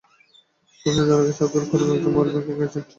খোঁজ 0.79 0.93
নিয়ে 0.95 1.07
জানা 1.09 1.23
গেছে, 1.27 1.41
আবদুল 1.45 1.65
করিম 1.71 1.89
একজন 1.95 2.11
মোবাইল 2.13 2.29
ব্যাংকিংয়ের 2.33 2.67
এজেন্ট। 2.67 2.87